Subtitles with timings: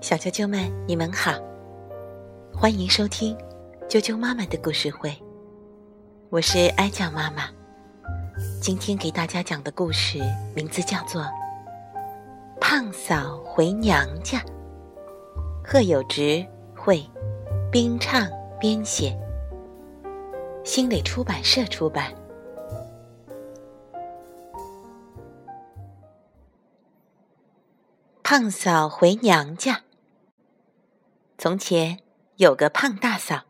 [0.00, 1.32] 小啾啾们，你们好，
[2.54, 3.36] 欢迎收听
[3.88, 5.12] 啾啾妈妈的故事会。
[6.28, 7.50] 我是哀酱妈妈，
[8.62, 10.18] 今天给大家讲的故事
[10.54, 11.22] 名字叫做
[12.60, 14.38] 《胖嫂回娘家》。
[15.64, 17.04] 贺有直绘，
[17.72, 18.28] 冰畅
[18.60, 19.18] 编写，
[20.64, 22.19] 新蕾出版社出版。
[28.32, 29.82] 胖嫂回娘家。
[31.36, 31.98] 从前
[32.36, 33.42] 有个胖大嫂，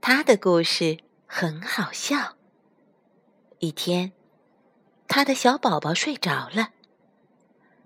[0.00, 2.34] 她的故事很好笑。
[3.58, 4.12] 一天，
[5.06, 6.70] 她的小宝宝睡着了，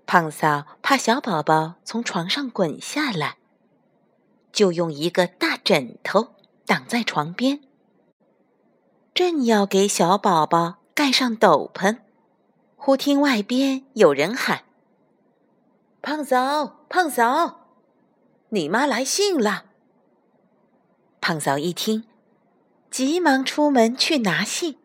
[0.05, 3.35] 胖嫂怕小宝宝从床上滚下来，
[4.53, 7.59] 就用一个大枕头挡在床边。
[9.13, 11.97] 正要给小宝宝盖上斗篷，
[12.77, 14.63] 忽听外边有人喊。
[16.05, 17.61] 胖嫂，胖嫂，
[18.49, 19.65] 你妈来信了。
[21.19, 22.03] 胖嫂一听，
[22.91, 24.77] 急忙出门去拿信，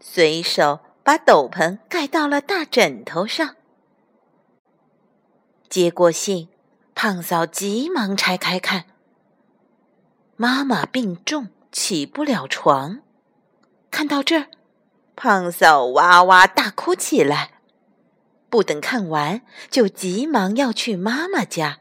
[0.00, 3.54] 随手把斗篷盖到了大枕头上。
[5.68, 6.48] 接过信，
[6.96, 8.86] 胖嫂急忙拆开看，
[10.34, 13.02] 妈妈病重，起不了床。
[13.92, 14.48] 看到这儿，
[15.14, 17.55] 胖嫂哇哇大哭起来。
[18.56, 21.80] 不等看完，就急忙要去妈妈家，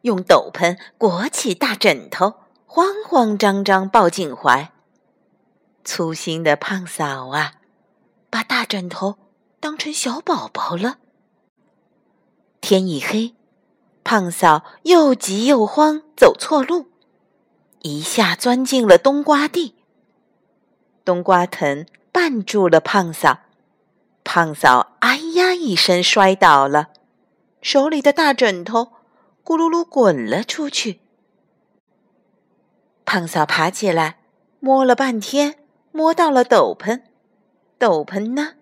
[0.00, 4.72] 用斗篷裹起大枕头，慌慌张张抱进怀。
[5.84, 7.52] 粗心的胖嫂啊，
[8.28, 9.16] 把大枕头
[9.60, 10.98] 当成小宝宝了。
[12.60, 13.36] 天一黑，
[14.02, 16.88] 胖嫂又急又慌，走错路，
[17.82, 19.76] 一下钻进了冬瓜地。
[21.04, 23.43] 冬瓜藤绊住了胖嫂。
[24.24, 26.88] 胖嫂“哎呀”一声摔倒了，
[27.60, 28.88] 手里的大枕头
[29.44, 31.00] 咕噜噜滚了出去。
[33.04, 34.16] 胖嫂爬起来，
[34.58, 35.56] 摸了半天，
[35.92, 37.02] 摸到了斗篷，
[37.78, 38.54] 斗篷呢，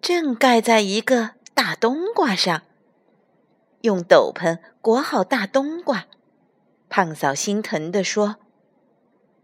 [0.00, 2.62] 正盖在一个大冬瓜上。
[3.82, 6.06] 用斗篷裹好大冬瓜，
[6.88, 8.36] 胖嫂心疼地说：“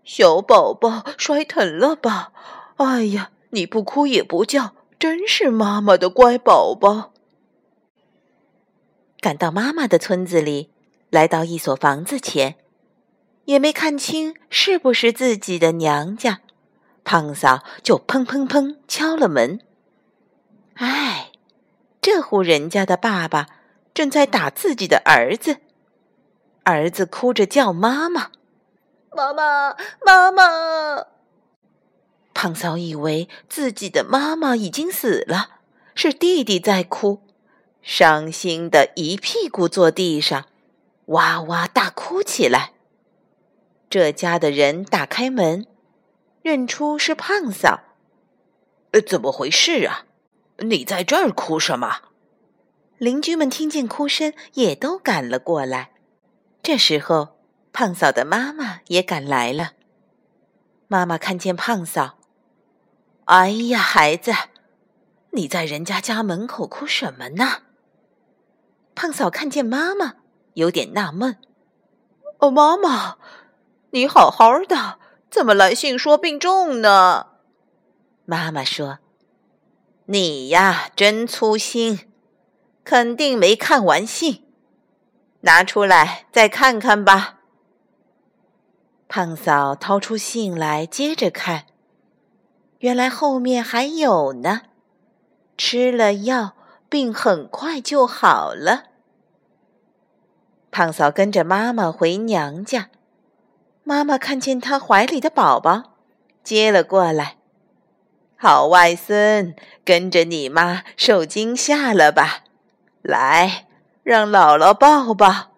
[0.03, 2.33] 小宝宝摔疼了吧？
[2.79, 7.15] 哎呀，你不哭也不叫。”真是妈妈的乖宝宝。
[9.19, 10.71] 赶到妈妈的村子里，
[11.09, 12.57] 来到一所房子前，
[13.47, 16.41] 也没看清是不是自己的娘家，
[17.03, 19.61] 胖嫂就砰砰砰敲了门。
[20.75, 21.33] 哎，
[22.03, 23.47] 这户人家的爸爸
[23.95, 25.57] 正在打自己的儿子，
[26.65, 28.31] 儿子哭着叫妈妈，
[29.17, 29.75] 妈妈，
[30.05, 31.07] 妈妈。
[32.43, 35.61] 胖嫂以为自己的妈妈已经死了，
[35.95, 37.21] 是弟弟在哭，
[37.83, 40.47] 伤心的一屁股坐地上，
[41.09, 42.73] 哇哇大哭起来。
[43.91, 45.67] 这家的人打开门，
[46.41, 47.81] 认出是胖嫂。
[48.93, 50.07] 呃，怎么回事啊？
[50.61, 52.05] 你在这儿哭什么？
[52.97, 55.91] 邻居们听见哭声，也都赶了过来。
[56.63, 57.37] 这时候，
[57.75, 59.73] 胖嫂的妈妈也赶来了。
[60.89, 62.17] 妈妈看见胖嫂。
[63.31, 64.33] 哎呀，孩子，
[65.31, 67.63] 你在人家家门口哭什么呢？
[68.97, 70.15] 胖嫂看见妈妈，
[70.55, 71.39] 有点纳闷。
[72.39, 73.19] 哦，妈妈，
[73.91, 74.99] 你好好的，
[75.31, 77.29] 怎么来信说病重呢？
[78.25, 78.99] 妈妈说
[80.07, 82.11] ：“你呀，真粗心，
[82.83, 84.45] 肯定没看完信，
[85.43, 87.39] 拿出来再看看吧。”
[89.07, 91.67] 胖嫂掏出信来，接着看。
[92.81, 94.63] 原来后面还有呢，
[95.59, 96.55] 吃了药，
[96.89, 98.85] 病很快就好了。
[100.71, 102.89] 胖嫂跟着妈妈回娘家，
[103.85, 105.93] 妈妈看见她怀里的宝宝，
[106.43, 107.37] 接了过来。
[108.39, 109.55] 好外孙，
[109.85, 112.45] 跟着你妈受惊吓了吧？
[113.03, 113.67] 来，
[114.03, 115.51] 让姥姥抱抱。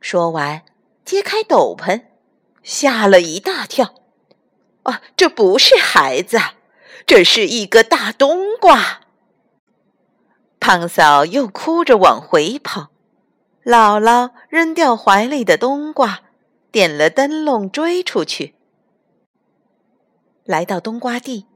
[0.00, 0.62] 说完，
[1.04, 2.02] 揭开斗篷，
[2.62, 4.05] 吓了一大跳。
[4.86, 6.38] 啊，这不是孩子，
[7.06, 9.00] 这是一个大冬瓜。
[10.60, 12.88] 胖嫂又哭着往回跑，
[13.64, 16.20] 姥姥扔掉怀里的冬瓜，
[16.70, 18.54] 点了灯笼追出去。
[20.44, 21.46] 来到冬瓜地，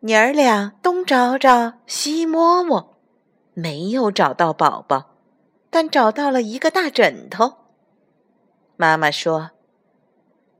[0.00, 2.96] 娘儿俩东找找，西摸摸，
[3.54, 5.16] 没有找到宝宝，
[5.68, 7.54] 但找到了一个大枕头。
[8.76, 9.50] 妈妈说：“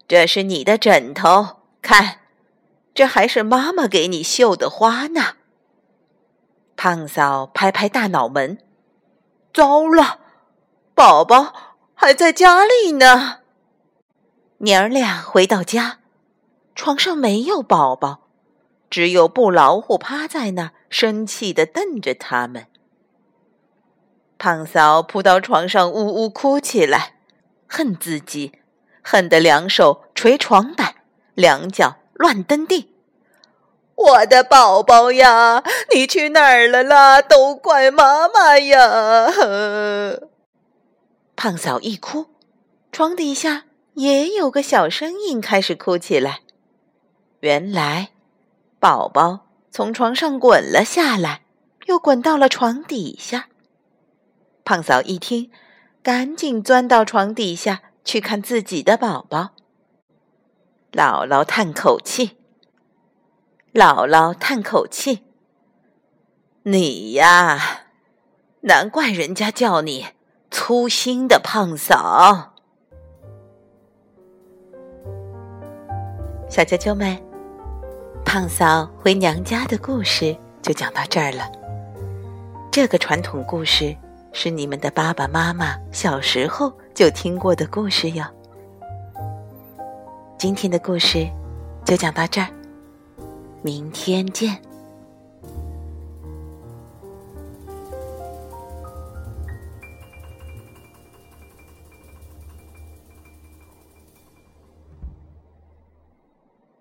[0.08, 2.20] 这是你的枕头。”看，
[2.94, 5.34] 这还是妈妈给你绣的花呢。
[6.76, 8.58] 胖嫂拍拍大脑门，
[9.52, 10.20] 糟了，
[10.94, 13.40] 宝宝还在家里呢。
[14.58, 15.98] 娘儿俩回到家，
[16.74, 18.28] 床上没有宝宝，
[18.88, 22.66] 只有布老虎趴在那儿，生气的瞪着他们。
[24.38, 27.16] 胖嫂扑到床上，呜呜哭起来，
[27.68, 28.60] 恨自己，
[29.02, 30.91] 恨得两手捶床板，
[31.34, 32.88] 两脚乱蹬地。
[33.94, 35.62] 我的宝宝呀，
[35.94, 37.20] 你去哪儿了啦？
[37.22, 39.32] 都怪妈妈呀！
[41.36, 42.26] 胖嫂一哭，
[42.90, 43.64] 床底下
[43.94, 46.40] 也有个小声音开始哭起来。
[47.40, 48.10] 原来，
[48.80, 51.42] 宝宝从床上滚了下来，
[51.86, 53.48] 又滚到了床底下。
[54.64, 55.50] 胖嫂一听，
[56.02, 59.50] 赶紧钻到床底下去看自己的宝宝。
[60.92, 62.36] 姥姥叹口气。
[63.72, 65.24] 姥姥叹口气
[66.64, 67.86] ：“你呀，
[68.60, 70.08] 难怪人家叫你
[70.50, 72.52] 粗心的胖嫂。”
[76.50, 77.18] 小啾啾们，
[78.22, 81.50] 胖嫂回娘家的故事就讲到这儿了。
[82.70, 83.96] 这个传统故事
[84.34, 88.22] 是你们的爸爸妈妈小时候就听过的故事哟。
[90.42, 91.24] 今天的故事
[91.84, 92.48] 就讲到这儿。
[93.62, 94.60] 明天见。